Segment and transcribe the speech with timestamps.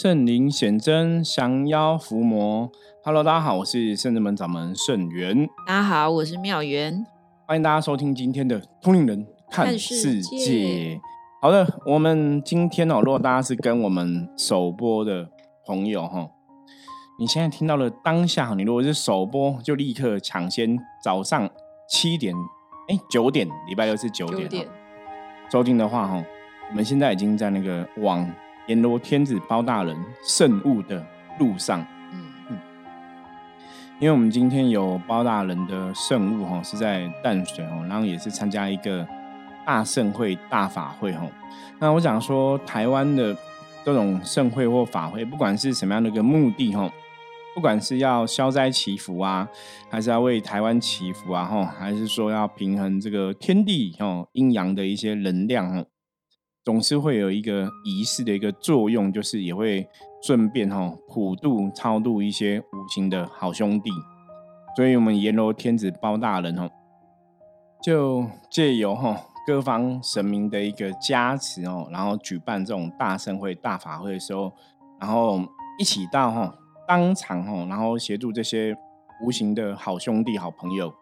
[0.00, 2.70] 圣灵显真，降妖伏魔。
[3.02, 5.48] Hello，大家好，我是圣人门掌门圣元。
[5.66, 7.04] 大家好，我是妙元。
[7.48, 10.36] 欢迎大家收听今天的《通灵人看世界》。
[11.42, 15.28] 好的，我们今天哦，如果大家是跟我们首播的
[15.66, 16.30] 朋友哈，
[17.18, 21.50] 你现在听到了当下，你如果是首播，就立刻抢先早上
[21.90, 22.32] 七点，
[22.86, 24.64] 哎，九点，礼拜六是九点，
[25.50, 26.24] 收听的话哈，
[26.70, 28.32] 我们现在已经在那个网。
[28.68, 31.04] 阎罗天子包大人圣物的
[31.38, 31.80] 路上，
[32.12, 32.58] 嗯嗯，
[33.98, 39.06] 因为我们今天有包大人的圣物哈，是在淡水哦，然后也是参加一个
[39.64, 41.26] 大盛会、大法会哈。
[41.78, 43.34] 那我想说，台湾的
[43.84, 46.92] 这种盛会或法会，不管是什么样的一个目的哈，
[47.54, 49.48] 不管是要消灾祈福啊，
[49.88, 55.82] 还是要为台湾祈福啊哈，还是说要平衡这个天地哦阴阳的一些能量哈。
[56.68, 59.88] 总是会有一个仪式的一个作用，就是也会
[60.20, 63.90] 顺便哈普渡超度一些无形的好兄弟，
[64.76, 66.68] 所以我们阎罗天子包大人哦，
[67.82, 74.52] 就借由哈各方神明的一个加持哦，然后举办这种大盛会、大法会的时候，
[75.00, 75.40] 然后
[75.78, 76.54] 一起到哈
[76.86, 78.76] 当场哈，然后协助这些
[79.24, 80.92] 无形的好兄弟、好朋友。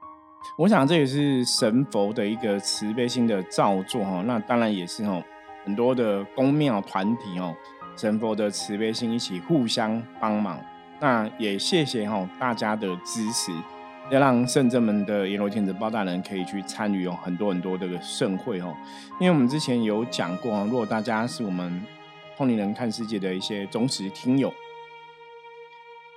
[0.59, 5.21] 我想这也是神佛的一个慈悲心的造作哈，那当然也是哈。
[5.67, 7.55] 很多的宫庙团体哦，
[7.97, 10.59] 神佛的慈悲心一起互相帮忙，
[11.01, 13.53] 那也谢谢哈大家的支持，
[14.11, 18.73] 要让圣正门的阎罗天子包大人可以去参与哦很多很多的盛会哦，
[19.21, 21.85] 因为我们之前有讲过如果大家是我们
[22.37, 24.55] 通灵人看世界的一些忠实听友，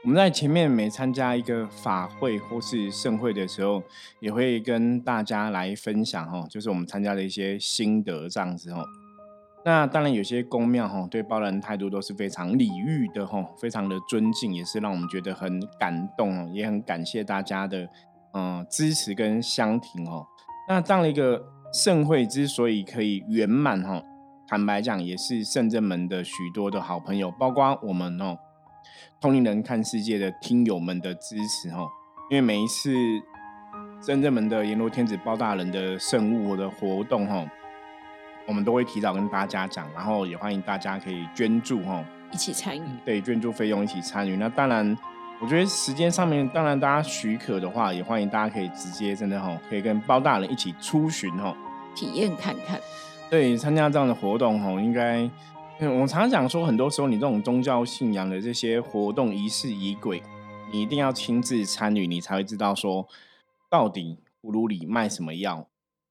[0.03, 3.81] 我们在前面每参加一个法会或是盛会的时候，
[4.19, 8.85] 也会跟大家来分享哦，就是我们参加的一些心得这样子哦。
[9.65, 17.89] 那当然，有些宫庙哈对包人态度都是非常礼遇的哈，非常的尊敬，也是让我们觉得很感动，也很感谢大家的
[18.33, 20.25] 嗯支持跟相挺哦。
[20.69, 21.43] 那这样的一个
[21.73, 24.01] 盛会之所以可以圆满哈，
[24.47, 28.37] 坦白讲也是圣正门的许多的好朋友，包括我们哦
[29.19, 31.85] 通灵人看世界的听友们的支持哈。
[32.31, 32.93] 因为每一次
[34.01, 37.45] 圣正门的阎罗天子包大人的圣物的活动哈。
[38.49, 42.81] 我们都会提早跟大家讲，然后也欢迎大家可以捐助哈，一起参与。
[43.05, 44.35] 对，捐助费用一起参与。
[44.37, 44.97] 那当然，
[45.39, 51.55] 我觉得时间上面，当然大家许可的话，也欢迎大家可以直接真的哈，可以跟包大人一起出巡哈，
[51.95, 52.81] 体验看看。
[53.29, 55.29] 对，参加这样的活动哈，应该，
[55.81, 60.23] 我常常讲说，很多时候你这种宗教信仰的这些活动仪式仪轨，
[60.71, 63.07] 你一定要亲自参与，你才会知道说，
[63.69, 65.67] 到底葫芦里卖什么药。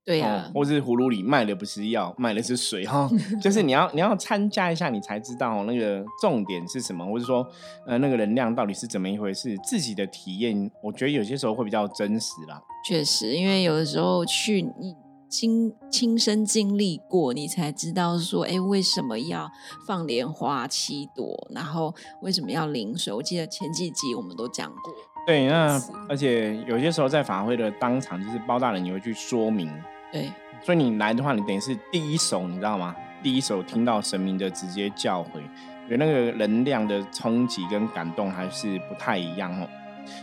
[0.08, 3.06] 对呀，或是葫芦里卖的不是药，卖的是水哈，
[3.42, 7.46] 就是你要你要参加一下，你才知道那个重点是什么，或者说
[7.86, 12.58] 呃那个能量到底是怎么一回事，自己的体验，我觉得有些时候会比较真实啦。
[12.86, 14.96] 确实，因为有的时候去你
[15.28, 19.46] 亲亲身经历过，你才知道说，哎，为什么要
[19.86, 23.12] 放莲花七朵，然后为什么要淋水？
[23.12, 24.94] 我记得前几集我们都讲过。
[25.26, 29.70] 对，那而且有些时候在法会的当场，就是包大人也会去说明。
[30.10, 30.30] 对，
[30.62, 32.96] 所以你来的话，你等于是第一手，你知道吗？
[33.22, 35.40] 第一手听到神明的直接教诲，
[35.88, 39.68] 有那个能量的冲击跟感动还是不太一样哦。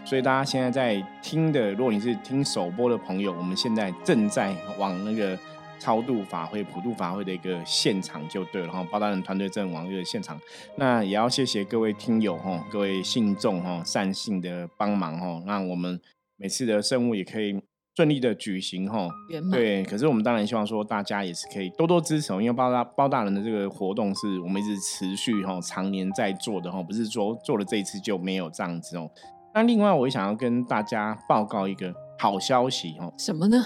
[0.04, 5.38] 所以大家现在在听的，如果你是听首播的朋友，我们现在正在往那个
[5.78, 8.84] 超度法会、普渡法会的一个现场就对了哈。
[8.90, 10.40] 包大人团队正往这个现场，
[10.78, 16.02] 那也要谢谢各位听友哈，各位信众哈，善信的帮忙哈，让我们
[16.38, 17.62] 每次的圣物也可以。
[17.96, 19.08] 顺利的举行哈，
[19.50, 29.10] 对，可是我们当然希望说大家也是可以多多支持，因为包大包大人的这个活动是我们一直持续哈，常年在做的哈，不是说做了这一次就没有这样子哦。
[29.54, 33.64] 那另外我也想要跟大家报告一个好消息哦，什么呢？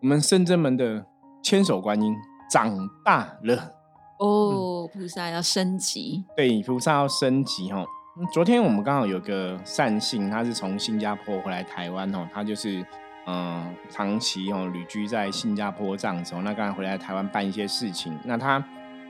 [0.00, 1.04] 我们深圳门的
[1.42, 2.14] 千手观音
[2.48, 3.72] 长大了
[4.20, 7.84] 哦，菩萨要升级，对，菩萨要升级哈。
[8.32, 12.86] 昨天我们刚好有个善信，他是从新加坡回来台湾哦，他就是
[13.26, 18.64] 嗯长期哦旅居在新加坡这样子哦，那刚才回来台湾办一些事情，那他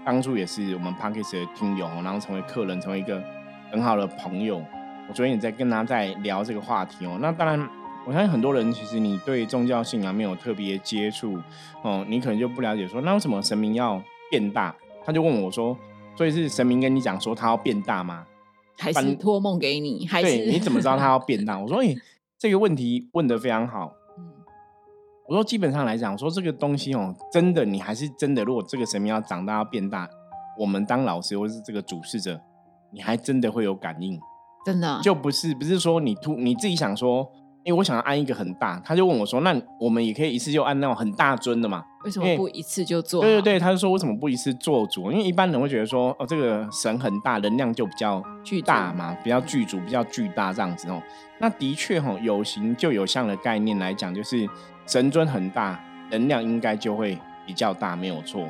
[0.06, 3.22] 当初也是我们 Parkes 的听友，然后成为客人，成为一个
[3.70, 4.64] 很好的朋友。
[5.06, 7.68] 我昨天也在跟他在聊这个话题哦，那当然
[8.06, 11.38] 我相信很多人其实你对宗教信仰没有特别接触
[11.82, 14.74] 哦，你可能就不了解说那为什么神明要变大？
[15.04, 15.76] 他就问我说，
[16.16, 18.24] 所以是神明跟你讲说他要变大吗？
[18.76, 20.06] 还是托梦给你？
[20.06, 21.58] 还是，你怎么知道他要变 大？
[21.58, 21.96] 我说，你
[22.38, 23.92] 这个问题问的非常好。
[24.18, 24.24] 嗯，
[25.28, 28.44] 我说基本上来讲，我说这个东西哦，真的，你还是真的。
[28.44, 30.08] 如果这个神明要长大要变大，
[30.58, 32.40] 我们当老师或是这个主事者，
[32.92, 34.18] 你还真的会有感应，
[34.64, 37.30] 真的就不是不是说你突你自己想说。
[37.64, 41.82] 因为我想要安一个很大，他就问我说：“那我们也可以一次就按那种很大尊的嘛？
[42.04, 45.10] 为什么不一次就做？”对对对，他就说：“为什么不一次做主？
[45.10, 51.02] 因为一般人会觉得说，哦，这个神很大，能量就比较巨大嘛，比较巨足，比较巨大这样子哦。
[51.38, 54.46] 那的确哈，有形就有相的概念来讲，就是
[54.86, 58.48] 神尊很大，能量应该就会比较大，没有错。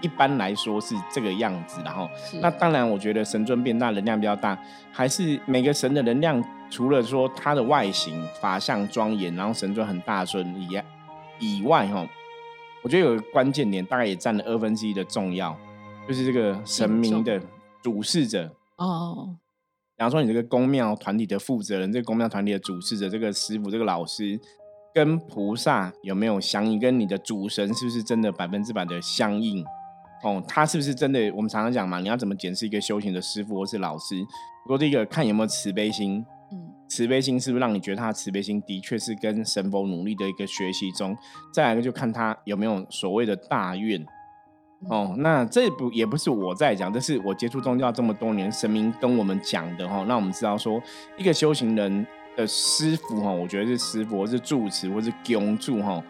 [0.00, 2.08] 一般来说是这个样子，然后
[2.40, 4.58] 那当然，我觉得神尊变大，能量比较大，
[4.92, 6.42] 还是每个神的能量。
[6.68, 10.68] 除了说它的外形法相庄严，然后神尊很大尊以
[11.38, 12.04] 以外，哈，
[12.82, 15.56] 我觉得有个关键点，大概也占了二分之一的重要，
[16.08, 17.40] 就是这个神明的
[17.80, 19.36] 主事者哦。
[19.96, 24.36] 比方说，你这个宫庙团体的负责人，这个宫庙团体的主事者，这个师傅，这个老师，
[24.96, 26.80] 跟菩萨有没有相应？
[26.80, 29.62] 跟你的主神是不是真的百分之百的相应？
[30.22, 31.30] 哦，他是不是真的？
[31.32, 34.16] 我们常常讲嘛，你要怎么检视一个修行的师傅或是老师？
[34.66, 36.24] 说第一个，看有没有慈悲心。
[36.50, 41.14] 嗯慈悲心是不是让你觉得他的慈悲心的确是跟神佛努力的一个学习中？
[41.52, 44.02] 再来一个就看他有没有所谓的大愿
[44.88, 45.14] 哦。
[45.18, 50.06] 那这不也不是我在讲，这是我接触宗教这么多年，神明跟我们讲的哈。
[50.08, 50.80] 那我们知道说，
[51.18, 56.02] 一个修行人的师傅哈，我觉得是师傅，或是住持，或是供住哈，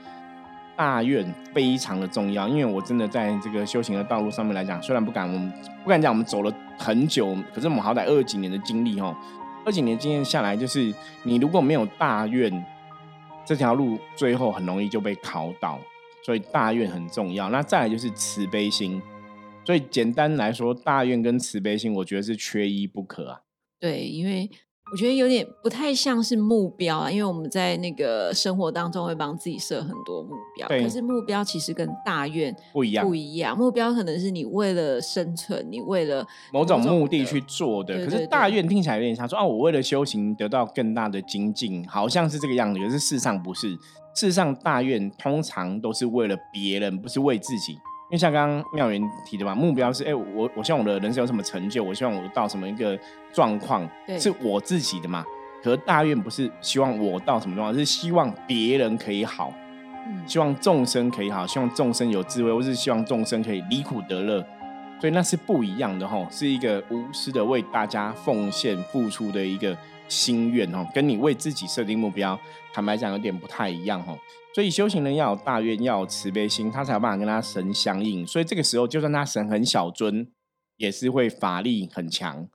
[0.77, 2.49] 大愿非常的重要。
[2.49, 5.53] 因为我真的在这个修行的道路上面来讲，虽然不敢我们
[5.85, 9.17] 不敢讲我们走了很久，可是我们好歹二几年的经历哈。
[9.65, 12.65] 二几年经验下来，就是你如果没有大愿，
[13.45, 15.79] 这条路最后很容易就被考倒，
[16.25, 17.51] 所以大愿很重要。
[17.51, 19.01] 那再来就是慈悲心，
[19.65, 23.41] 所以简单来说，大愿跟慈悲心，我觉得是缺一不可啊。
[23.81, 24.51] 对，因为。
[24.93, 33.05] 我觉得有点不太像是目标啊，因为我们在那个生活当中会帮自己设很多目标，可是目标其实跟大愿不一样。
[33.05, 38.05] 不一样，目标可能是你为了生存，你为了某种目的去做的。
[38.05, 42.79] 可是大愿听起来有点像说，哦，我为了修行得到更大的精进，好像是这个样子。
[42.79, 43.71] 可是事实上不是，
[44.15, 47.77] 事实上大愿通常都是为了别人，不是为自己。
[48.09, 52.97] 因为像刚刚妙元提的嘛，目标是哎，我我希望我的人生有什么成就，我希望我到什么一个
[53.33, 53.89] 状况，
[54.19, 55.25] 是我自己的嘛。
[55.63, 59.53] 可是大愿不是希望我到什么状况，是希望别人可以好，
[60.25, 64.47] 希望众生可以好，希望众生有智慧，或是希望众生可以离苦得乐。
[65.01, 69.77] 所以那是不一样的哈，是一个无私的为大家奉献付出的一个
[70.09, 72.39] 心愿哦，跟你为自己设定目标，
[72.73, 74.17] 坦白讲有点不太一样哈。
[74.57, 78.27] 所以修行人要有大愿，要有慈悲心，他才有办法跟他神相应。
[78.27, 80.27] 所以这个时候，就算他神很小尊，
[80.79, 82.49] 也是会法力很强。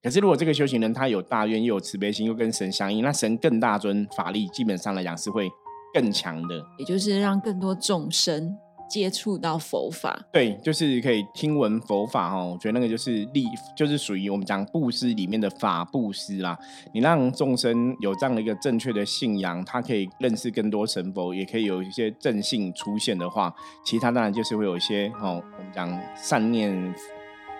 [0.00, 5.50] 可是如果这个修行人他有大愿，又有慈悲心，又跟神相应，那神更大尊，法力基本上来讲是会
[5.92, 6.64] 更强的。
[6.78, 8.56] 也就是让更多众生。
[8.88, 12.52] 接触到佛法，对，就是可以听闻佛法哦。
[12.54, 13.44] 我觉得那个就是利，
[13.76, 16.58] 就是属于我们讲布施里面的法布施啦。
[16.92, 23.54] 你让众生有这样的一个正确的信仰，他可以认识更多神佛，也可以有一些正性出现的话，
[23.84, 26.94] 其他当然就是会有一些哦，我们讲善念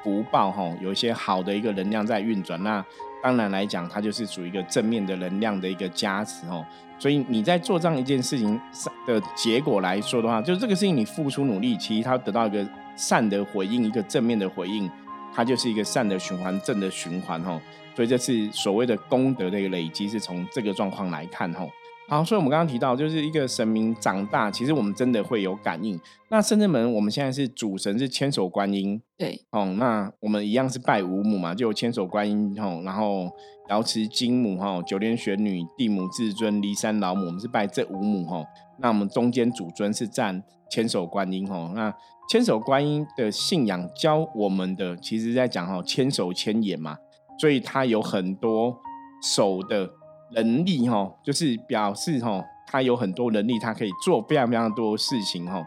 [0.03, 2.63] 福报哈，有一些好的一个能量在运转。
[2.63, 2.85] 那
[3.23, 6.65] 当然来讲，它就是属于一个正面的能量的一个加持哦。
[6.99, 8.61] 所以你在做这样一件事情
[9.07, 12.67] 的结果来说的话，就是这个事情你付出努力，其实它得到一个
[12.97, 14.91] 善的回应，一个正面的回应，
[15.33, 17.61] 它就是一个善的循环，正的循环哦。
[17.95, 21.67] 所以这是所谓的功德的一个累积，是从这个状况来看哈。
[22.11, 26.01] 好，所以我们刚刚提到，就是一个神明长大，其实我们真的会有感应。
[26.31, 33.31] 那深圳门我们现在是主神是千手观音，对，哦，那我们一样是拜五母嘛，就千手观音吼，然后
[33.69, 38.43] 瑶池金母哈，九天玄女、地母至尊、骊山老母，我们是拜这五母哈。
[38.79, 41.95] 那我们中间主尊是占千手观音吼，那
[42.31, 46.97] 千手观音的信仰教我们的，其实在讲哈，千手千眼嘛，
[47.39, 48.79] 所以它有很多
[49.23, 49.98] 手的。
[50.31, 55.67] 能力哈，就是表示哈，他有很多能力，他可以做非常非常多事情哈。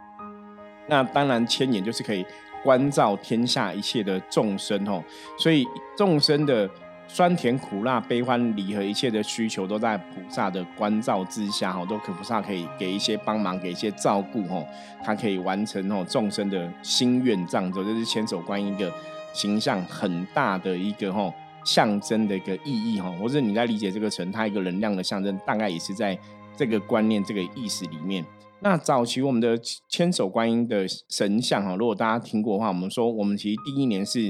[0.87, 2.25] 那当然，千眼就是可以
[2.63, 5.01] 关照天下一切的众生哈。
[5.37, 5.65] 所以
[5.97, 6.69] 众生的
[7.07, 14.63] 酸甜苦辣、悲欢离合，一切的需求都在菩萨的关照之下哈，都可菩萨可以给一些帮忙，给一些照顾哈。
[15.03, 18.91] 他可以完成哦众生的心愿，这样子就是千手观音的
[19.33, 21.33] 形象很大的一个哈。
[21.63, 26.17] 象征的一个意义哈，或者你在理解这个神，它一个能量的象征，大概也是在
[26.55, 28.25] 这个观念、这个意识里面。
[28.59, 34.21] 那早期我们的千手观音的神像哈，如果大家听过的话，我们说我们其实第一年是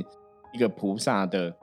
[0.53, 1.53] 一个菩萨的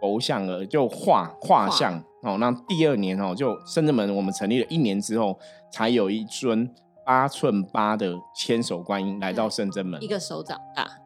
[0.00, 2.36] 佛像，而就画画像哦。
[2.38, 5.38] 那第二年哦，就深圳门我们成立了一年之后，
[5.70, 6.68] 才有一尊
[7.04, 11.05] 八寸八的千手观音来到圣真门，一个手掌大。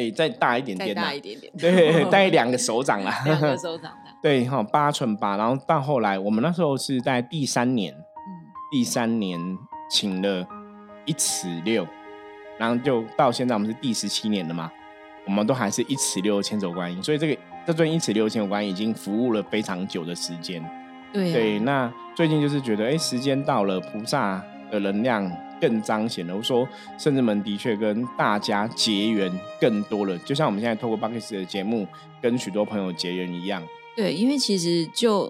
[0.00, 5.36] 哎，再大一点点，大一点点， 对， 大概两个手掌啦，两个 手掌的，对哈，八寸八。
[5.36, 8.30] 然后到后来，我们那时候是在第三年，嗯，
[8.70, 9.38] 第三年
[9.90, 10.46] 请了
[11.04, 11.86] 一尺六，
[12.58, 14.70] 然后就到现在我们是第十七年了嘛，
[15.26, 20.64] 我们都还是一尺六千手观音，所以这个这尊一尺六千手观音已经服务了非常久的时间。
[21.12, 24.40] 对对，那最近就是觉得，哎，时间到了，菩萨
[24.70, 26.36] 的能量更彰显了。
[26.36, 26.66] 我说，
[26.98, 31.86] 圣至门的确跟大家结缘更多了，就像我们现在透过巴克斯的节目
[32.22, 33.62] 跟许多朋友结缘一样。
[33.96, 35.24] 对，因为其实就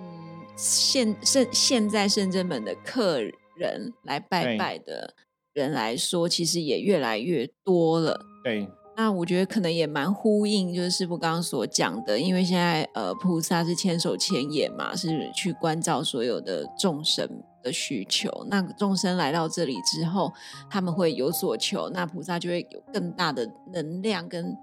[0.00, 3.20] 嗯，现现现在圣真门的客
[3.56, 5.14] 人来拜拜的
[5.52, 8.20] 人来说，其实也越来越多了。
[8.42, 8.68] 对。
[8.96, 17.24] 那我觉得可能也蛮呼应，就是师傅刚刚所讲的，因为现在呃，菩萨是千手千眼嘛，是去关照所有的众生
[17.62, 18.46] 的需求。
[18.48, 20.32] 那众生来到这里之后，
[20.70, 24.56] 他们会有所求，那菩萨就会有更大的能量跟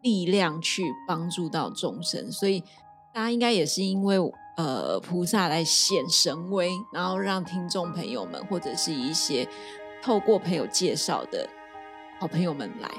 [0.00, 2.30] 力量去帮助到众生。
[2.30, 2.60] 所以
[3.12, 4.16] 大家应该也是因为
[4.56, 9.48] 呃，菩萨来显神威，然后让听众朋友们或者是一些
[10.02, 11.48] 透过朋友介绍的
[12.20, 12.90] 好朋友们来。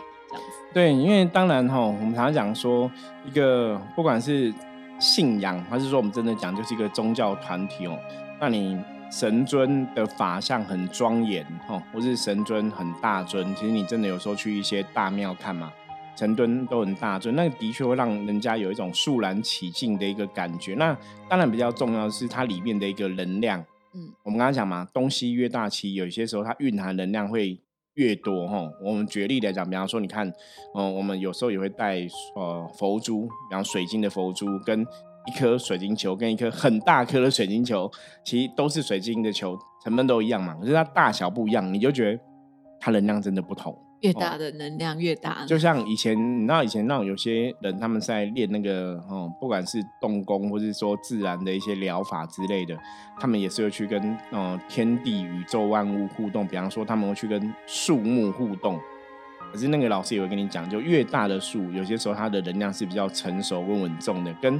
[0.73, 2.89] 对，因为当然哈，我们常常讲说，
[3.23, 4.51] 一个不管是
[4.99, 7.95] 信仰，还是说我们真的讲就是一个宗教团体哦，
[8.41, 8.75] 那你
[9.13, 15.71] 神尊的法相很庄严哦，或是神尊很大尊，其实你真的有时候去一些大庙看嘛，
[16.15, 20.73] 神尊都很大尊，那的确会让人家有一种肃然起敬的一个感觉。
[20.73, 20.97] 那
[21.29, 27.59] 当然比较重要的是它里面的一个能量，嗯，我们刚刚讲嘛，东西越大，其实有些时候它蕴含能量会。
[27.95, 30.27] 越多哈，我们举例来讲，比方说，你看，
[30.73, 31.99] 嗯，我们有时候也会带
[32.35, 34.83] 呃佛珠，比方水晶的佛珠，跟
[35.25, 37.89] 一颗水晶球，跟一颗很大颗的水晶球，
[38.23, 42.19] 其实都是水晶的球，成分都一样嘛，可是它大小不一样，你就觉得
[42.79, 43.77] 它能量真的不同。
[44.01, 52.77] 越大的能量越大，就像以前，你知道以前那种有些人他们在练那个，哦，不管是动功或是说自然的一些疗法之类的，
[53.17, 56.45] 他们也是会去跟嗯天地宇宙万物互动。
[56.45, 58.77] 比方说，他们会去跟树木互动。
[59.53, 64.59] 可是那个老师也会跟你讲，就越大的树，有些时候它的能量是比较成熟、跟稳重的，跟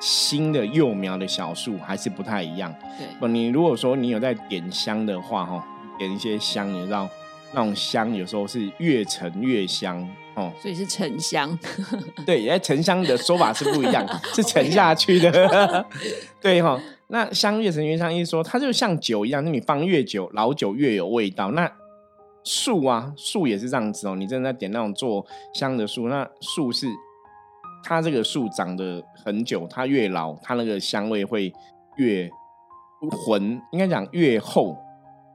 [0.00, 2.74] 新的幼苗的小树还是不太一样。
[2.98, 5.66] 对，不，你如果说你有在点香的话，哈，
[5.98, 7.08] 点一些香，你知道。
[7.50, 11.58] 那种香有时候是越沉越香哦，所以是沉香。
[12.26, 15.86] 对，因为沉香的说法是不一样， 是沉下去的。
[16.42, 21.50] 对哈，那香越沉越香，意思说它就像酒一样，那你放越久，老酒越有味道。
[21.52, 21.72] 那
[22.44, 24.14] 树啊，树也是这样子哦。
[24.14, 25.24] 你真的在点那种做
[25.54, 26.86] 香的树，那树是
[27.82, 31.52] 它这个树长得很久，它越老，它那个香味会
[31.96, 32.30] 越
[33.10, 34.76] 浑，应该讲越厚。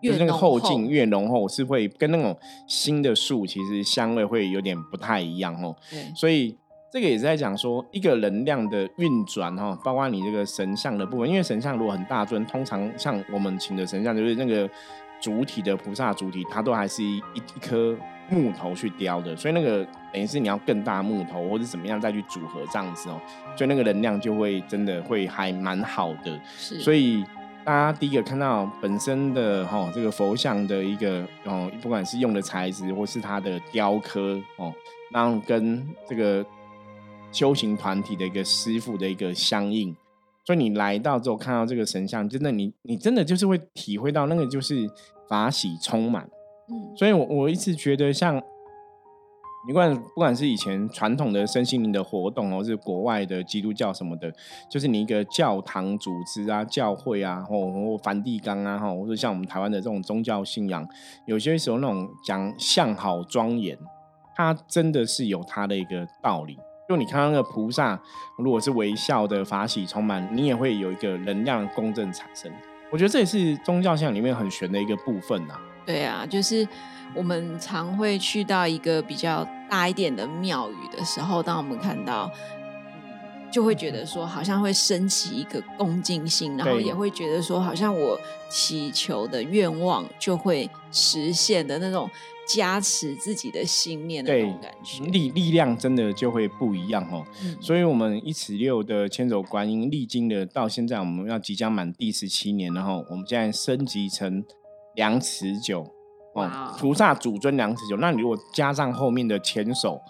[0.01, 5.73] 就是那个后劲越浓厚，是会跟那种新的树其实香味会有点不太一样哦。
[5.89, 6.57] 对，所以
[6.91, 14.69] 这个也是在讲说一个能量的运转哈，包括你这个神像的部分，因为神像如果很大尊，通常像我们请的神像就是那个
[15.21, 17.19] 主体的菩萨主体，它都还是一
[17.55, 17.95] 一颗
[18.29, 23.19] 木头去雕的，所以那个等于是你要更大木头或者怎么样再去组合这样子哦，
[23.55, 26.39] 所以那个能量就会真的会还蛮好的。
[26.57, 27.23] 是，所以。
[27.65, 34.73] 大家第一个看到本身的哈这个佛像的一个哦，不管是用的材质或是它的雕刻哦，
[35.13, 36.45] 然后跟这个
[37.31, 39.95] 修行团体的一个师傅的一个相应，
[40.43, 44.85] 所以你来到之后看到这个神像，真的你你真的就是会体会到那个就是
[45.29, 46.29] 法喜充满，
[46.95, 48.41] 所以我我一直觉得像。
[49.65, 54.29] 你管不管是以前传统的身心灵的活动，或是国外的基督教什么的，
[54.69, 60.85] 就是你一个教堂组织啊、教会啊，或或梵蒂冈啊，哈，或者像我们台湾的这种宗教信仰，
[61.25, 63.77] 有些时候那种讲相好庄严，
[64.35, 66.59] 它真的是有它的一个道理。
[66.89, 67.97] 就你看那个菩萨，
[68.37, 72.51] 如果是微笑的法喜充满，你也会有一个能量公正产生。
[72.91, 75.57] 我觉得这也是宗教信仰里面很玄的一个部分呐。
[75.85, 76.67] 对啊，就是。
[77.15, 82.27] 我们常会去到一个比较大一点的庙宇的时候，当我们看到，
[83.51, 92.09] 就会觉得说，好像会升起一个恭敬心，然后也会觉得说，好像我祈求的愿望就会实现的那种
[92.47, 97.23] 加持自己的信念的那种感觉，力力量真的就会不一样哦。
[97.61, 104.43] 所以，我们一尺六的千手观音历经的到现在，我们要即将满第十七年，然后我们现在升级成
[104.95, 105.85] 两尺九。
[106.35, 110.01] 哦，菩萨主尊两尺九，那你如果加上后面的前手，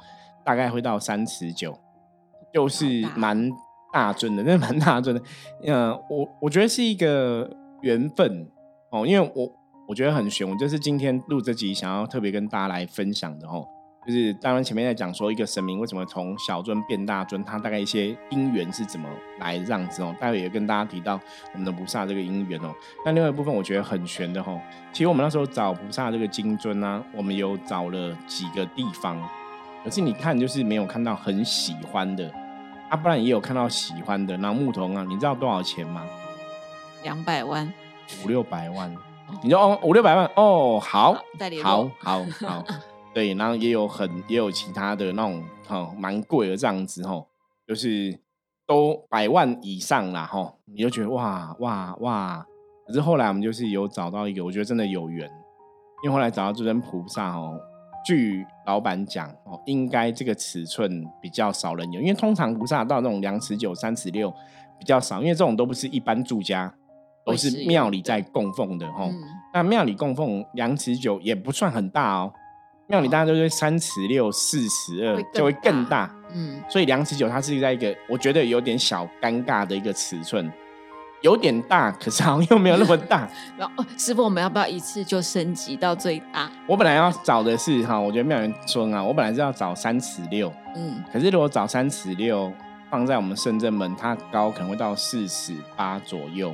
[0.45, 1.77] 大概会到三尺九，
[2.53, 2.85] 就是
[3.17, 3.51] 蛮
[3.91, 5.21] 大尊的，那蛮大尊的。
[5.65, 7.49] 嗯，我我觉得是一个
[7.81, 8.49] 缘分
[8.89, 9.51] 哦，因为我
[9.89, 13.67] 我觉得很玄，我就是今天录这集想要特别跟大家来分享的哦。
[14.05, 19.07] 就是当然前面在讲说一个神明为什么从小尊变大尊，他大概一些因缘是怎么
[19.39, 20.13] 来这样子哦。
[20.19, 21.19] 待会也跟大家提到
[21.53, 22.73] 我们的菩萨这个因缘哦。
[23.05, 24.59] 那另外一部分我觉得很玄的哦，
[24.91, 29.17] 其实我们那时候找菩萨这个金尊呢，我们有找了几个地方，
[29.83, 32.29] 可是你看就是没有看到很喜欢的，
[32.89, 34.35] 啊，不然也有看到喜欢的。
[34.37, 36.05] 那牧童啊，你知道多少钱吗？
[37.03, 37.73] 两百万，
[38.23, 38.93] 五六百万。
[39.41, 41.13] 你说哦，五六百万哦，好，
[41.63, 42.65] 好，好，好。
[43.13, 47.23] 对，然后也有很也有其他的那种哈，蛮贵的这样子哈，
[47.67, 48.17] 就是
[48.65, 52.45] 都百万以上啦哈，你就觉得哇哇哇！
[52.87, 55.29] 可是后来我们就是有找到一个，我觉得真的有缘，
[56.03, 57.59] 因为后来找到这尊菩萨哦，
[58.05, 64.33] 据老板讲哦，应该这个尺寸比较少人有，因为通常菩萨到那种两尺九、三尺六
[64.79, 66.73] 比较少，因为这种都不是一般住家，
[67.25, 69.07] 都是庙里在供奉的哈。
[69.53, 72.33] 那庙里供奉两尺九也不算很大哦。
[72.87, 76.13] 庙里大家都是三尺六、四十二，就会更大。
[76.33, 80.51] 嗯，所以两尺九它是在一个我觉得有点小尴尬的一个尺寸，
[81.21, 83.29] 有点大，可是好像又没有那么大。
[83.57, 86.51] 然后师傅，我们要不要一次就升级到最大？
[86.67, 92.51] 我本来要找的是哈，我觉得妙人说啊，我本来是要找三尺六，嗯，可是如果找三尺六
[92.89, 96.53] 放在我们深圳门，它高可能会到四尺八左右，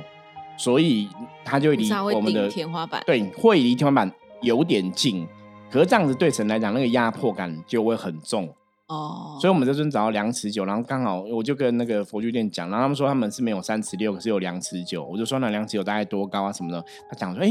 [0.56, 1.08] 所以
[1.44, 5.26] 它就离我们的天花板对，会离天花板有点近。
[5.70, 8.48] 可是这样子对神来讲，那个压迫感就会很重
[8.88, 9.38] 哦。
[9.40, 15.04] 所以我们这尊找到两尺九，然后刚好我就跟那个佛具店讲，然后他们说他们是没有三尺六，可是有两尺九。
[15.04, 16.84] 我就说那两尺九大概多高啊什么的？
[17.08, 17.48] 他讲说，哎，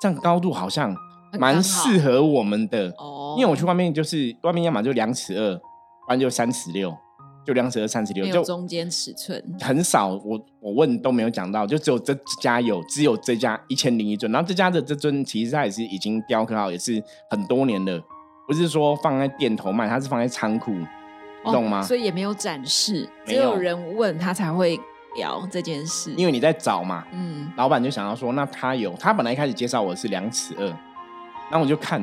[0.00, 0.94] 这样高度好像
[1.38, 3.36] 蛮适合我们的哦。
[3.38, 6.94] 因为我去外面就是外面要么就两尺二，不然就三尺六。
[7.44, 10.08] 就两尺二、三十六，就中间尺寸很少。
[10.24, 14.30] 我我问都没有讲到，就只有这家有，只有这家一千零一尊。
[14.30, 18.00] 然后这家的这尊其实它也是已经雕刻好，也是很多年了，
[18.46, 21.82] 不是说放在店头卖，它是放在仓库，你懂吗？
[21.82, 24.78] 所以也没有展示，只有人问他才会
[25.16, 26.12] 聊这件事。
[26.16, 30.76] 因为你在找嘛，嗯，老板就想要说，那他有，他本来一开始介绍我是两尺二，
[31.50, 32.02] 那我就看。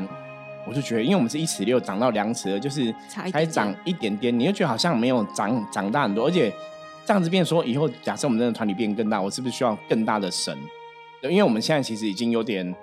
[0.68, 6.28] 我就觉得，因为我们是一尺六长到两尺二，就是才长一点点，你就觉得好像没有长长大很多。
[6.28, 6.54] 而且
[7.06, 10.56] 这样子变说，以后假设我们真的团体变更大，我是不是需要更大的神？
[11.24, 12.76] 因为我们现在其实已经有点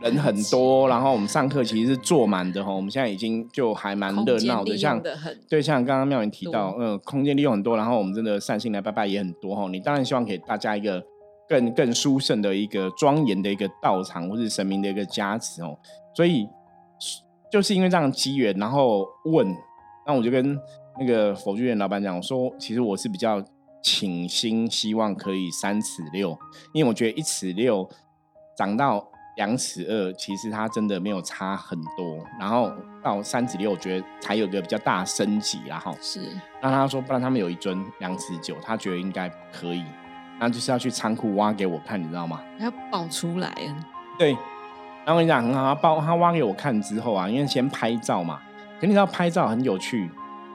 [0.00, 2.72] 人很多，然后我们上课其实是坐满的哈。
[2.72, 5.00] 我们现在已经就还蛮热闹的，像
[5.48, 9.68] 对，像刚刚妙云提到，嗯，空间利用很多，然后我们真的善心来拜拜也很多哈。
[9.70, 11.02] 你当然希望给大家一个
[11.48, 15.78] 更更殊胜的一个庄严的一个道场，或是神明的一个加持哦，
[16.14, 16.46] 所以。
[17.50, 19.56] 就是因为这样机缘，然后问，
[20.06, 20.58] 那我就跟
[20.98, 23.42] 那个佛具店老板讲，我说其实我是比较
[23.82, 26.38] 倾心，希望可以三尺六，
[26.72, 27.88] 因为我觉得一尺六
[28.56, 29.06] 长到
[29.36, 36.20] 两尺二，其实它真的没有差很多，然后到三尺六，我觉得才有个比较大升级，然后是，
[36.60, 39.84] 那他说不然他们有一尊两尺九，他觉得应该可以，
[40.38, 42.42] 那就是要去仓库挖给我看，你知道吗？
[42.58, 43.86] 要爆出来啊？
[44.18, 44.36] 对。
[45.08, 48.38] 然后我跟你讲很好，他包他挖给我看之后啊，因为先拍照嘛，
[48.78, 50.06] 可你知道拍照很有趣。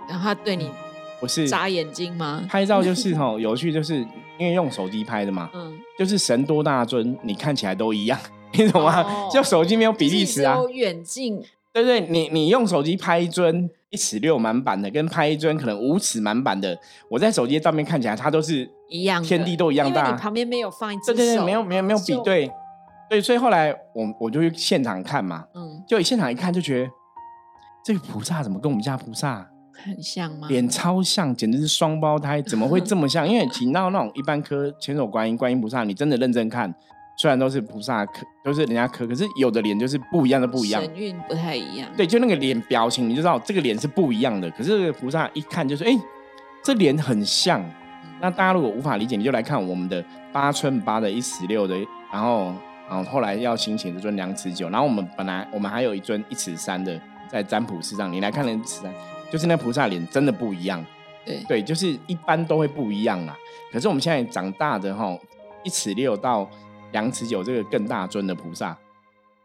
[0.08, 0.70] 然后他对你
[1.20, 2.46] 不是眨眼睛吗？
[2.48, 3.96] 拍照就是吼 有趣，就是
[4.38, 8.20] 因为用手机拍的嘛，嗯，就是神多大尊，你看起来都一样，
[8.54, 9.04] 你懂吗？
[9.34, 11.44] 就手机没有比例尺啊，有远近。
[11.74, 16.78] 对对，你你用手机拍一尊一尺六满版的，跟拍一尊可能五尺满版的，
[17.10, 20.12] 我在手机上面看起来它都是一样，天地都一样大。
[20.12, 22.52] 你旁边没有放一只对对对，没有没有没有比对。
[23.10, 26.89] 对，所以后来我我就去现场看嘛，嗯，就现场一看就觉得
[27.84, 29.48] 这个菩萨怎么跟我们家菩萨
[29.84, 30.48] 很像吗？
[30.48, 33.28] 脸超像，简直是双胞胎，怎么会这么像？
[33.28, 36.74] 因为请到那种一般科千手观音、观音菩萨，你真的认真看，
[37.18, 41.89] 虽然都是菩萨科，都是人家科，可是有的脸就是不一样的，不一样，神韵不太一样。
[41.98, 44.50] 对，就那个脸表情，你就知道这个脸是不一样的。
[44.52, 45.92] 可是菩萨一看就是，哎，
[46.63, 47.63] 这脸很像。
[48.22, 51.76] 那大家如果无法理解，你就来看我们的八寸八的一十六的，
[52.12, 52.54] 然后。
[52.89, 58.93] 然后后来要兴起这尊两尺九，然后我们本来我们还有一尊一尺三的在占卜师上，你来看那尺三，
[59.32, 60.84] 就是那菩萨脸真的不一样。
[61.26, 63.36] 对对，就是一般都会不一样啦。
[63.72, 65.17] 可是我们现在长大的哈，
[65.63, 66.48] 一尺六到
[66.91, 68.78] 两尺九这个更大尊的菩萨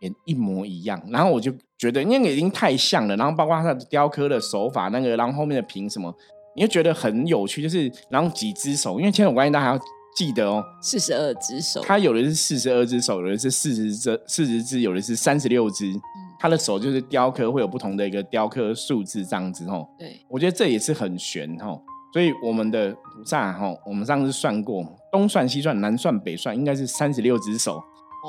[0.01, 1.01] 脸一模一样。
[1.09, 6.13] 然后我就觉得那个已经太像了，然后包括它的雕刻的手法，那个然后后面的屏什么，
[6.57, 7.63] 你就觉得很有趣。
[7.63, 9.81] 就是然后几只手，因为千手观音大家还要。
[10.19, 15.95] 记得哦，四十二只手，他有的是四十二只手，有的是四十只，四十只，有的是三十六只。
[16.41, 19.87] 他的手就是雕刻，会有不同的一个雕刻数字这样子哦。
[19.97, 21.81] 对，我觉得这也是很玄哦。
[22.13, 27.81] 所以我们的菩萨哈，我们上次算过，东算西算，南算北算，应该是三十六只手，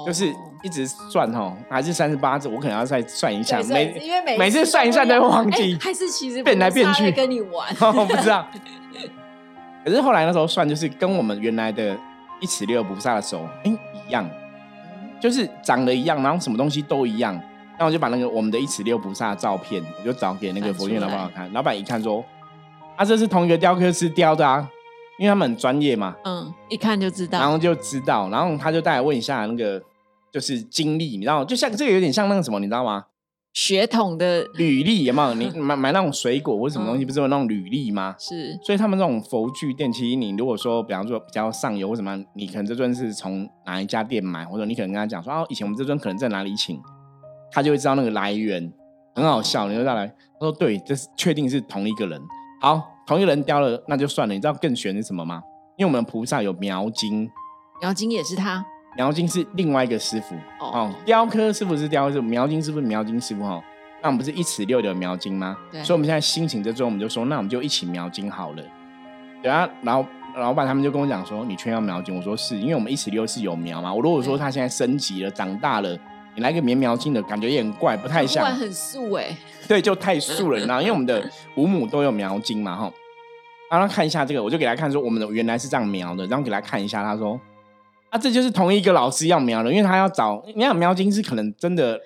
[0.05, 7.11] 就是一直算哈，还是三十八字，我可能要再算一下，每因为每每次算一算都会忘记，还是其实变来变去。
[7.11, 8.47] 跟你玩， 我不知道。
[9.89, 11.97] 可是后来那时候算，就是跟我们原来的
[12.39, 14.29] 一尺六菩萨的时候，哎，一样，
[15.19, 17.41] 就是长得一样，然后什么东西都一样。
[17.79, 21.51] 那我就把那个我们的一尺六菩萨的照片，我就找给那个佛院老板看。
[21.53, 22.23] 老板一看说
[22.95, 24.69] ：“啊，这是同一个雕刻师雕的啊，
[25.17, 27.39] 因为他们很专业嘛。”嗯，一看就知道。
[27.39, 29.81] 然后就知道，然后他就带来问一下那个
[30.31, 33.05] 就是经历，你知道，就像这个有点像那个什么，你知道吗？
[33.53, 35.33] 血统的履历有没有？
[35.33, 38.15] 你买买那种水果或什么东西，不是有那种履历吗？
[38.17, 38.57] 是。
[38.63, 46.79] 所以他们这种佛具店，其实你如果说，比方说比较上游或什么，你可能这尊是从哪一家店买，或者你可能跟他讲说，哦，以前我们这尊可能在哪里请，
[47.51, 48.71] 他就会知道那个来源。
[49.15, 52.21] 很好笑，你就再来，他说对，这是确定是同一个人。
[52.61, 54.33] 好，同一个人雕了，那就算了。
[54.33, 55.41] 你知道更玄是什么吗？
[55.77, 57.29] 因为我们菩萨有描金，
[57.81, 58.63] 描金也是他。
[58.95, 63.63] 描金是另外一个师傅哦，雕刻师傅是雕刻师傅，描金师傅描金师傅哈。
[64.01, 65.57] 那我们不是一尺六的描金吗？
[65.71, 65.83] 对。
[65.83, 68.63] 所以我们现在心情这周，我们就说，那我们就一起描金好了。
[69.43, 70.05] 对啊，然后
[70.37, 73.93] 老板他们就跟我讲说，你缺要描金，我说是因为我们一尺六是有苗嘛。
[73.93, 75.97] 我如果说他现在升级了，长大了，
[76.35, 78.45] 你来个棉描金的感觉也很怪，不太像。
[78.55, 79.35] 很素哎。
[79.67, 80.81] 对，就太素了，你知道？
[80.81, 82.91] 因为我们的五母都有描金嘛，哈。
[83.69, 87.39] 让他看一下这个，我就给他看说，我们的原来是这样描的，然后给他看一下，他说。
[88.09, 91.99] 啊，这就是同一个老师要描的，因为他要找，你想描金是可能真的，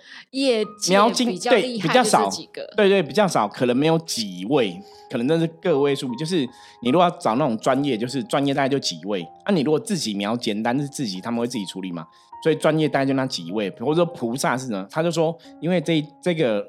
[0.89, 4.77] 描金对比较少几个，对对比较少，可能没有几位，
[5.09, 6.13] 可能真是个位数。
[6.15, 6.45] 就是
[6.81, 9.25] 你如果要找那种专业，就是专业大概就几位。
[9.45, 12.05] 那你如果自己描简单是自己，他们会自己处理嘛？
[12.43, 14.85] 所以专业大概就那几位，或者说菩萨是呢？
[14.91, 16.61] 他就说，因为这这个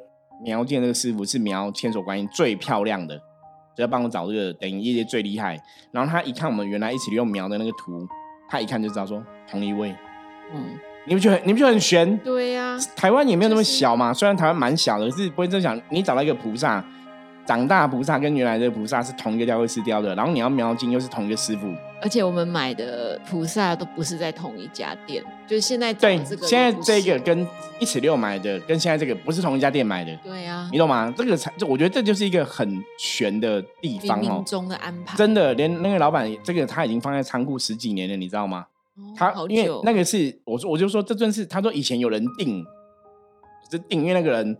[0.45, 3.17] 描金这个师傅是描千手观音最漂亮的，
[3.77, 5.61] 就要帮我找这个等于业界最厉害。
[5.91, 8.07] 然后他一看我们原来一起用描的那个图。
[8.55, 9.93] 他一看就知道说同一位，
[10.55, 12.17] 嗯，你不觉得你不觉得很悬？
[12.19, 14.15] 对呀，台湾也没有那么小嘛。
[14.15, 15.83] 虽然台湾蛮小的，可是不会这样想。
[15.91, 16.85] 你找到一个菩萨，
[17.47, 21.73] 长大菩萨跟原来的菩萨是同一个雕刻师雕的，然后你要描金又是同一个师傅。
[22.01, 27.47] 而且我们买的菩萨都不是在同一家店，就是现在对，现在这个跟
[27.79, 30.15] 一尺六买的跟现在这个不是同一家店买的。
[30.23, 31.13] 对呀，你懂吗？
[31.17, 34.43] 这个才，我觉得这就是一个很悬的地方哦。
[34.47, 38.67] 中的安排，真的，连那个老板这个他已经放在仓库十几年了，你知道吗？
[39.17, 42.65] 他因为那个是我说，我就说这尊是他说以前有人订，
[43.71, 44.57] 是订，因为那个人。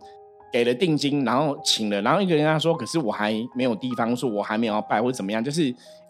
[0.55, 5.63] 给了定金，然后请了，然后一个人他说：“可是我还没有地方说，我还没有要拜或者怎么样，就是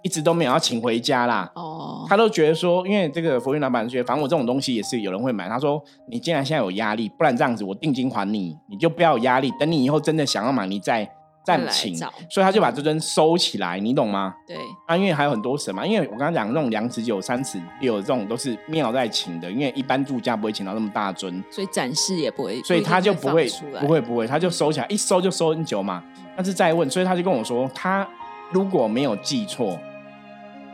[0.04, 5.50] 一直都没有要请回家啦。”哦，他都觉得说，因为这个佛运老板觉得，反正我这种东西也是有人会买。
[5.50, 9.52] 他说：“你既然现在有压力，不然这样子，我定金还你，你就不要有压力。
[9.60, 11.10] 等你以后真的想要买，你再。”
[11.46, 11.96] 暂请，
[12.30, 14.36] 所以他就把这尊收起来，你懂吗？
[14.48, 23.48] 对，啊，因为还有很多神嘛，因为我刚刚讲那种两尺九、三尺六这种都是庙在请的，因为一般住家不会请到那么大尊，所以展示也不会，所以他就不会，
[23.80, 26.04] 不会，不会，他就收起来，一收就收很久嘛。
[26.36, 28.08] 但是再问，所以他就跟我说，他
[28.52, 29.80] 如果没有记错，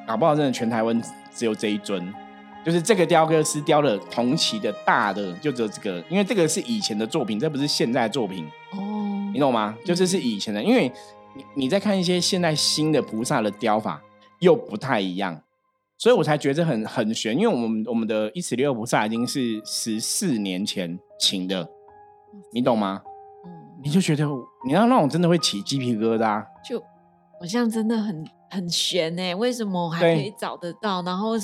[0.08, 1.02] 搞不好真的全台湾
[1.34, 2.14] 只有这一尊，
[2.64, 9.32] 就是这个雕刻师雕的同期的大的，就只有这个，因为这个是以前的作品，这不是现在的作品哦。
[9.34, 9.78] 你懂吗？
[9.86, 10.92] 就是是以前的，因为
[11.36, 14.02] 你你在看一些现在新的菩萨的雕法
[14.40, 15.42] 又不太一样，
[15.98, 17.34] 所以我才觉得很很悬。
[17.34, 21.68] 因为我们我们的一尺六菩萨已经是十四年前请的，
[22.54, 23.02] 你懂吗？
[23.46, 23.50] 嗯，
[23.84, 24.28] 你就觉得
[24.68, 26.80] 你要让我真的会起鸡皮疙瘩，就
[27.40, 31.02] 好像真的很很悬哎，为什么还可以找得到？
[31.04, 31.36] 然后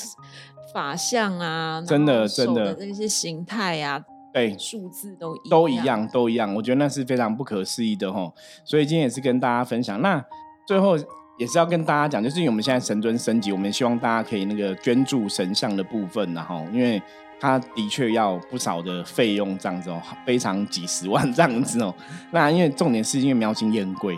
[0.73, 4.03] 法相啊，真的真的那些形态啊。
[4.33, 6.53] 对，数字都都一样，都一样。
[6.53, 8.31] 我觉得那是非常不可思议的哈。
[8.63, 9.99] 所以今天也是跟大家分享。
[10.01, 10.23] 那
[10.67, 10.95] 最后
[11.39, 17.01] 也是要跟大家讲，就是因为我们现在神尊升级，我们希望大家可以那个捐助神像的部分，然后因为
[17.39, 21.91] 他的确要不少的费用这样子哦，非常几十万这样子哦。
[22.29, 24.15] 那因为重点是因为描金也很贵，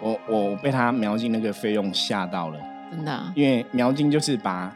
[0.00, 2.58] 我我被他描金那个费用吓到了，
[2.90, 3.22] 真的。
[3.34, 4.74] 因为描金就是把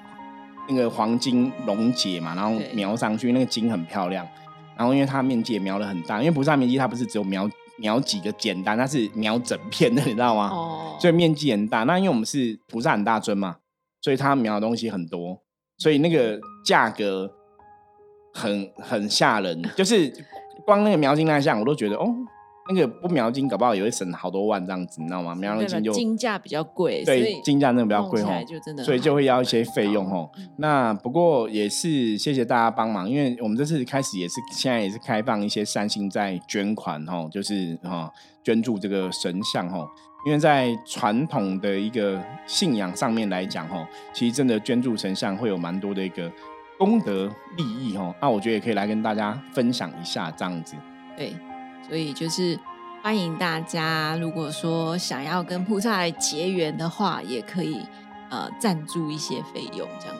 [0.68, 4.26] 那个黄金溶解嘛，然后描上去，那个金很漂亮。
[4.76, 7.48] 然后，因为它面积也描的很大，因为菩萨面积它不是只有描
[7.78, 10.50] 描几个简单，它是描整片的，你知道吗？
[10.52, 10.96] 哦。
[11.00, 11.84] 所以面积很大。
[11.84, 13.56] 那因为我们是菩萨很大尊嘛，
[14.02, 15.42] 所以它描的东西很多，
[15.78, 17.30] 所以那个价格
[18.34, 19.62] 很很吓人。
[19.74, 20.12] 就是
[20.66, 22.06] 光那个描金那像，我都觉得哦。
[22.68, 25.34] 那个不描金，搞不好也会省好多万这样子，你知道吗？
[25.34, 30.30] 描了金就金价比较贵，对，金价那个比较贵哦，所以就会要一些费用哦。
[30.58, 39.88] 那不过也是谢谢大家帮忙，因为我们这次开始也是现在也是开放一些善心在捐款哦，就是哈捐助这个神像哦。
[40.24, 46.28] 因为在传统的一个信仰上面来讲哦，其实真的捐助神像会有蛮多的一个
[46.76, 50.74] 功德利益哦，那我觉得也可以来跟大家分享一下这样子。
[51.16, 51.32] 对，
[51.86, 52.58] 所以就是
[53.02, 57.80] 欢迎大家，如果说想要跟菩萨来结缘的话，也可以
[58.28, 60.16] 呃赞助一些费用这样。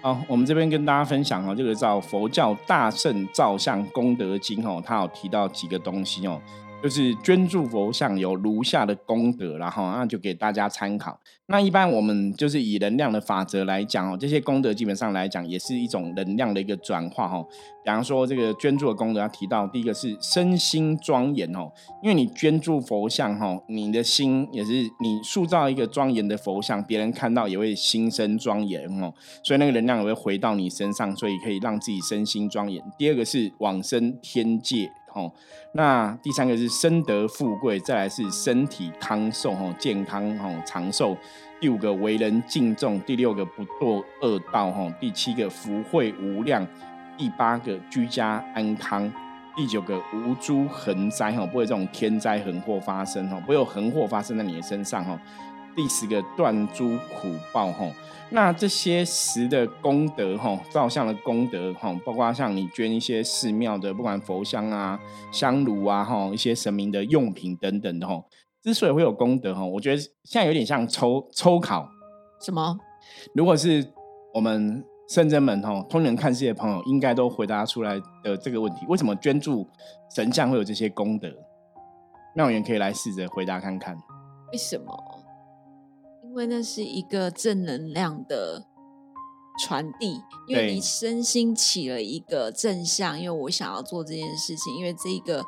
[0.00, 6.42] 好，我们这边跟大家分享哦，这个叫佛教大圣造像功德经哦，它有提到几个东西哦。
[6.82, 11.20] 就是捐助佛像有如下的功德，然后那就给大家参考。
[11.46, 17.44] 那一般我们就是以能量的法则来讲哦，这些功德基本上来讲也是一种能量的一个转化哈。
[17.84, 21.70] 比方说这个捐助的功德，要提到第一个是身心庄严哦，
[22.02, 29.12] 因为你捐助佛像哈，你的心也是你塑造一个庄严的佛像，别人看到也会心生庄严哦，
[29.44, 32.82] 所以那个能量也会回到你身上，所以可以让自己身心庄严。
[32.98, 34.90] 第二个是往生天界。
[35.14, 35.32] 哦，
[35.72, 41.16] 那第三个是生得富贵，再来是身体康寿，吼，健康，吼，长寿。
[41.60, 46.66] 第五个为人敬重，第六个不堕恶道，吼，第七个福慧无量，
[47.16, 49.10] 第八个居家安康，
[49.54, 55.18] 第九个无诸横灾，吼，不会这种天灾横祸发生，吼，不会有横祸发生在你的身上，吼。
[55.74, 57.90] 第十个断诸苦报吼，
[58.30, 68.24] 那这些十的功德吼，造像的功德吼，包括像你捐一些寺庙的，不管佛香啊、香炉啊吼，一些神明的用品等等的吼，
[68.62, 71.88] 之所以会有功德吼，我觉得现在有点像抽抽考。
[72.40, 72.78] 什么？
[73.34, 73.86] 如果是
[74.34, 79.68] 我们圣真门吼，通人看世界的朋友，应该都回答出来的这个问题：为什么捐助
[80.14, 81.28] 神像会有这些功德？
[82.34, 83.96] 妙缘可以来试着回答看看。
[84.52, 85.11] 为什么？
[86.32, 88.64] 因为那是一个正能量的
[89.62, 90.18] 传递，
[90.48, 95.44] 因为你身心起了一个正向，因为我想要做这件事情，因为这一个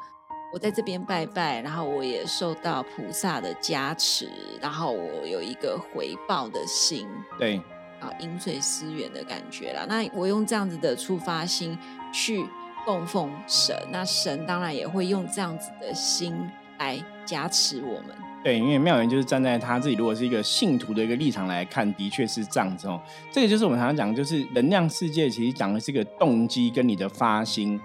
[0.52, 4.28] 我在这边拜拜，然后我也受到菩萨的加持，
[4.60, 7.56] 然后我有一个回报的心，对，
[7.98, 9.86] 啊，饮水思源的感觉啦。
[9.88, 11.78] 那我用这样子的出发心
[12.12, 12.46] 去
[12.84, 16.36] 供奉神，那神当然也会用这样子的心
[16.78, 18.14] 来加持我们。
[18.44, 23.00] 对，因为妙缘就是站在他自己，如果是一个信徒的一个立场来看，的确是这样子哦。
[23.32, 27.80] 这个就是我们常常讲，就是能量世界其实讲的是一个动机跟你的发心。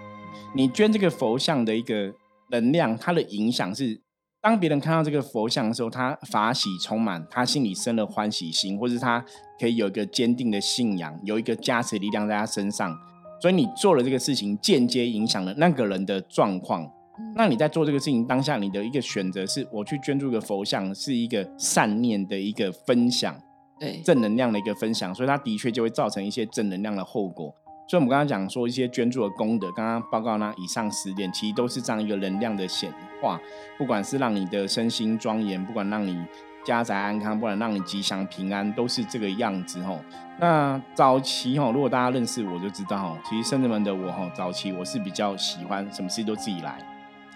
[0.54, 2.12] 你捐这个佛像的一个
[2.50, 3.98] 能量，它的影响是，
[4.42, 9.24] 当别人看到这个佛像的时候，他法喜充满，他心里生了欢喜心，或者他
[9.58, 12.94] 可以有一个坚定的信仰，有一个加持力量在他身上。
[13.40, 16.86] 所以你做了这个事情，间接影响了那个人的状况。
[17.34, 23.34] 那你在做这个事情当下，你的一个选择是，我去捐助个佛像，是一个善念的一个分享，
[23.78, 27.54] 对正能量的一个分享，所以它的确就会造成一些正能量的后果。
[27.88, 33.40] 所以我们刚刚讲说一些捐助的功德，刚刚报告那，以上十点其实都是这样一个能量的显化，
[33.78, 36.16] 不管是让你的身心庄严，不管让你
[36.64, 39.98] 家宅安康，不管让你吉祥平安，都是这个样子吼。
[40.38, 46.78] 那早期吼，如果大家认识我就知道吼，其实圣子们的我吼，早期我是比较喜欢什么事都自己来。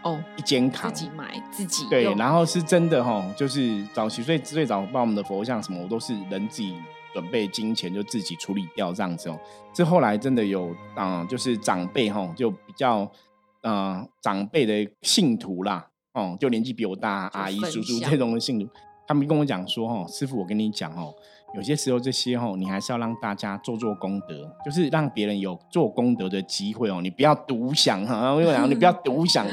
[0.04, 6.76] 哦，一肩扛，自己买自己对，然后是真的哈，就是早期最最早把我们的佛像什么，我都是人自己
[7.12, 9.38] 准备金钱就自己处理掉这样子哦。
[9.72, 13.10] 这后来真的有啊，就是长辈哈，就比较
[13.62, 18.68] 呃长辈的信徒啦，哦，就年纪比我大阿姨叔叔这种的信徒，
[19.06, 21.14] 他们跟我讲说哦，师傅我跟你讲哦。
[21.54, 27.00] 有些时候，这些哦，你还是要让大家做做功德，就是让别人有做功德的机会哦。
[27.00, 29.46] 你不要独享哈，因为讲你不要独 享。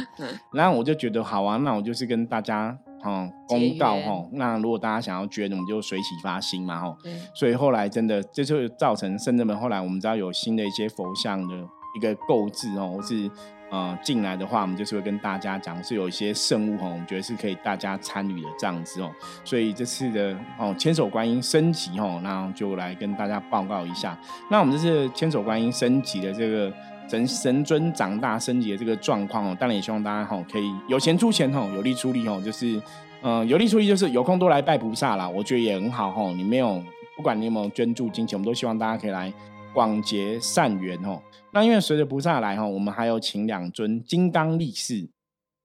[0.51, 4.27] 然后我就觉得好啊，那我就是跟大家哈公告哈。
[4.31, 6.97] 那如果大家想要捐，我们就随喜发心嘛哈。
[7.35, 11.55] 所以后来真的，这就造成深圳门后来我们知道有新的一些佛像的
[11.95, 13.29] 一个购置哦，是。
[13.71, 19.09] 呃，进来的话，我们就是会跟大家讲，是有一些圣物哈，我们觉得是可以大家参与的这样子哦。
[19.45, 24.17] 所以这次的哦，千手观音升级哦，那就来跟大家报告一下。
[24.49, 26.69] 那我们这次千手观音升级的这个
[27.07, 32.81] 神神尊长大升级的这个状况哦，当然也希望大家哈可以有钱出钱哦，有力出力哦，就是
[33.21, 36.29] 嗯有力出力就是有空多来拜菩萨啦，我觉得也很好哈。
[36.33, 36.83] 你没有
[37.15, 39.31] 不管你有没有捐助金钱，我们都希望大家可以来
[39.73, 41.21] 广结善缘哦。
[41.53, 45.09] 那因为随着菩萨来哈，我们还有请两尊金刚力士，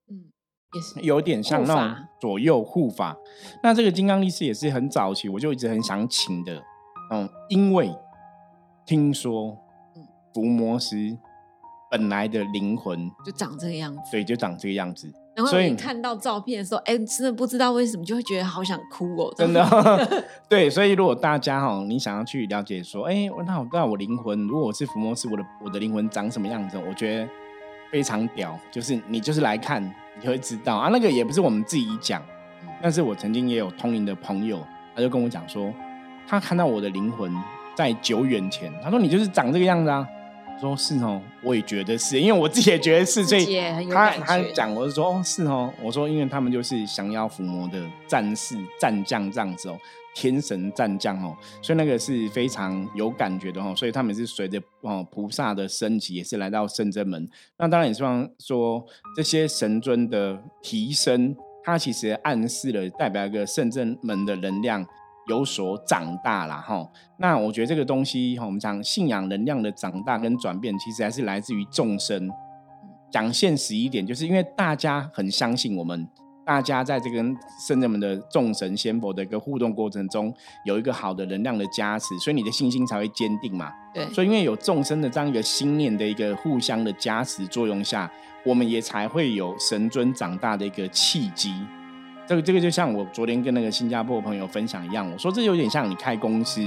[0.09, 0.27] 嗯，
[0.75, 3.17] 也是有点像那种左右护法。
[3.63, 6.63] 那这个金刚力士也是很早期，我就一直很想请的，
[7.11, 7.95] 嗯，因为
[8.85, 9.57] 听说，
[10.35, 11.17] 伏魔师
[11.91, 15.13] 本来的灵魂就长这个样子，对，就长这个样子。
[15.37, 19.33] 然后你看到照片的时候，哎，真的不知道为什么就会觉得好想哭哦。
[19.37, 26.79] 真的， 对，所以如果大家哈，你想要去了解说，哎，那我那我灵魂，如果我是伏魔师，我的我的灵魂长什么样子？
[26.89, 27.29] 我觉得
[27.93, 29.83] 非常屌，就是你就是来看，
[30.23, 30.89] 你会知道啊。
[30.91, 32.23] 那个也不是我们自己讲，
[32.83, 34.59] 但是我曾经也有通灵的朋友，
[34.95, 35.71] 他就跟我讲说，
[36.27, 37.31] 他看到我的灵魂
[37.75, 38.73] 在久远前。
[38.83, 40.09] 他说你就是长这个样子啊。
[40.61, 49.79] 说是哦，我也觉得是，因为我自己也觉得是，所以他他讲，我是说哦是哦，我说因为他们就是降妖伏魔的战士战将这样子哦，
[50.15, 57.29] 天神战将哦，所以那个是非常有感觉的哦，所以他们是随着哦菩萨的升级，也是来到圣真门。
[57.59, 58.83] 那当然也希望说
[59.15, 64.87] 这些神尊的提升，它其实暗示了代表一个圣真门的能量。
[65.29, 72.31] 有所长大了哈，那我觉得这个东西哈，我们讲信仰能量的长大跟转变，其实还是来自于众生。
[73.11, 76.07] 讲现实一点，就是因为大家很相信我们，
[76.45, 77.25] 大家在这个
[77.67, 80.33] 圣人们的众神仙佛的一个互动过程中，
[80.65, 83.73] 有一个好的能量的加持，所以你的信心才会坚定嘛。
[83.95, 88.11] 对，所以因为有众生的这样一个心念的一个互相的加持作用下，
[88.45, 91.55] 我们也才会有神尊长大的一个契机。
[92.27, 96.61] 这个这个就像我昨天跟那个新加坡朋友分享一样，我说这有点像你开公司，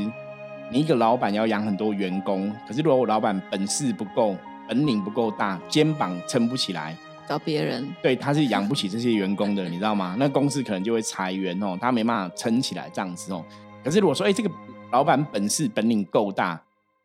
[0.72, 4.38] 你一个老板要养很多员工，可是如果我老板本事不够，
[4.70, 6.96] 本领不够大，肩膀撑不起来，
[7.28, 10.16] 找别人，对，他是养不起这些员工的，你知道吗？
[10.18, 13.44] 那公司可能就会裁员哦，他没办法撑起来这样子哦。
[13.84, 14.50] 可是如果说，哎，这个
[14.94, 16.62] 老板本事本领够大，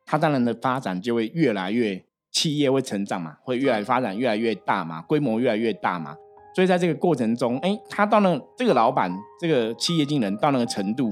[0.07, 6.17] 他当然的发展就会越来越，企业会成长嘛，会越来发展越来越大嘛，规模越来越大嘛。
[6.55, 11.11] 所以在这个过程中，哎，他到那这个老板，这个企业经理人到那个程度，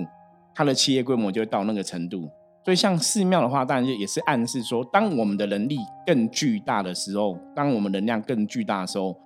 [0.55, 2.29] 他的企业规模就会到那个程度。
[2.65, 9.17] 所以像寺庙的话，当然就也是暗示说，当我们的能力更巨大的时候，当我们能量更巨大的时候，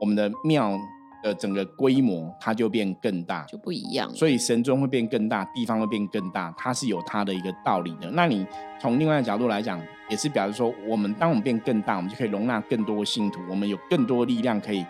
[0.00, 0.76] 我们的庙
[1.22, 4.10] 的整个规模它就变更大，就不一样。
[4.10, 8.10] 所以神尊会变更大，地方会变更大，它是有它的一个道理的。
[8.10, 8.44] 那你
[8.80, 14.84] 从另外的角度来讲，也是表示说，我们当我们变更大，我们就可以容纳更多信徒，我们有更多力量可以。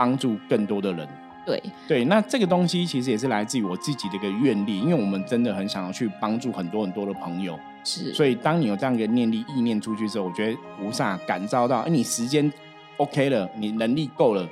[0.00, 1.06] 帮助更多的人，
[1.44, 8.14] 对对，那这个东西其实也是来自于我自己的一个愿力，因为我们真的很想要去帮助很多很多的朋友，是。
[8.14, 12.50] 所以当你有这样一个念力意念出去之后，我觉得菩萨感召到，哎，你时间
[12.96, 14.48] OK 了，你能力够了，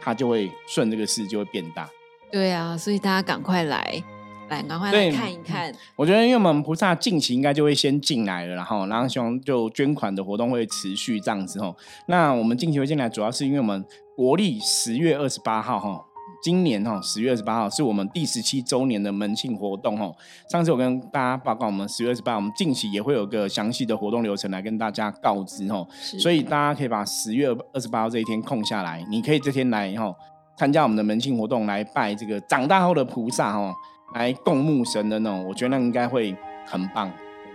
[0.00, 1.88] 他就会顺这个事就会变大。
[2.32, 4.02] 对啊，所以大家赶快来，
[4.48, 5.72] 来赶快来看一看。
[5.96, 11.74] 我觉得，因为我们菩萨近期应该就会先进来了，然后，然后希望就捐款的活动会持续这样子哦。
[12.06, 13.84] 那我们近期会进来，主要是因为我们。
[14.18, 16.04] 国历十月二十八号，哈，
[16.42, 20.10] 今年哈十月二十八号是我们第十七周年的门庆活动，哈。
[20.50, 25.86] 上次我跟大家报告，我们十月二十八，我们近期也会有个详细的活动流程来跟大家告知，哦。
[26.18, 30.12] 所以大家可以把十月二十八号这一天空下来，你可以这天来，哈，
[30.56, 33.72] 参加我们的门庆活动，来拜这个长大后的菩萨，哈，
[34.14, 37.10] 来供木神的那种，我觉得那应该会很棒，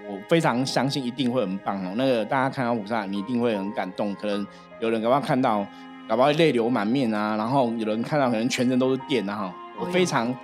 [0.07, 1.93] 我非常相信一定会很棒，哦。
[1.95, 4.45] 那个大家看到菩萨，你一定会很感动，可能
[4.79, 5.65] 有人刚刚看到。
[6.05, 7.37] 搞不好泪流满面啊！
[7.37, 9.33] 然后有人看到可能全身都是电啊！
[9.33, 10.35] 哈，我非常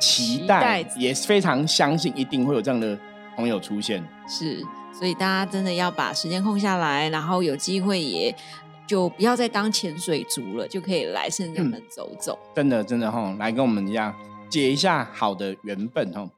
[0.00, 2.98] 期待，也非常相信一定会有这样的
[3.36, 4.02] 朋友出现。
[4.26, 4.64] 是，
[4.98, 8.34] 所以大家真的要把时间空下来，然后有机会也
[8.86, 12.38] 就不要再当潜水族了，就可以来圣人门走走。
[12.54, 14.12] 真的，真的哈，来跟我们一样
[14.54, 16.30] 结一下好的缘分哈。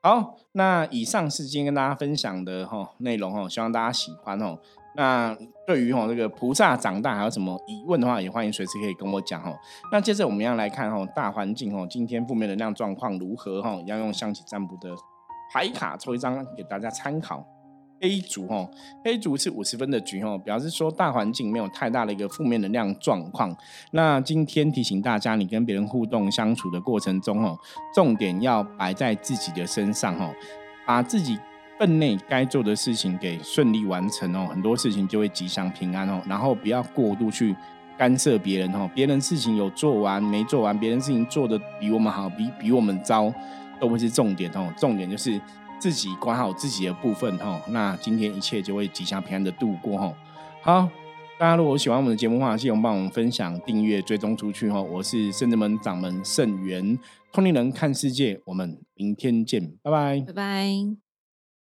[0.00, 4.56] 好，那以上是今天跟大家分享的哈内容哦，希望大家喜欢哦。
[4.94, 9.52] 那对于哦这个菩萨长大还有什么疑问的话，也欢迎随时可以跟我讲哦。
[9.90, 13.82] 那接着我们要来看哦大环境哦，今天负面能量状况如何哈？
[13.84, 14.94] 要用象棋占卜的
[15.52, 17.44] 牌卡抽一张给大家参考。
[18.00, 18.68] A 组哈
[19.04, 23.56] ，A 组是五十分的局哦，表示说大环境没有太大的一个负面能量状况。
[23.90, 27.58] 那今天提醒大家，你跟别人互动相处的过程中哦，
[27.94, 30.32] 重点要摆在自己的身上哦，
[30.86, 31.38] 把自己。
[31.78, 36.22] 分内该做的事情给顺利完成哦，很多事情就会吉祥平安哦。
[36.26, 37.54] 然后不要过度去
[37.98, 43.30] 干涉别人哦，别人事情有做完没做完，别人事情做的比我们好，比比我们糟，
[43.78, 44.72] 都不是重点哦。
[44.74, 45.38] 重点就是
[45.86, 47.60] 自己管好自己的部分哦。
[47.68, 50.12] 那今天一切就会吉祥平安的度过哦。
[50.60, 50.88] 好，
[51.38, 54.82] 大家如果喜欢我们的节目的话，希望帮我们分享、订阅、追踪出去哦。
[54.82, 56.98] 我是圣智门掌门圣元，
[57.32, 61.05] 通灵人看世界，我们明天见，拜拜，拜拜。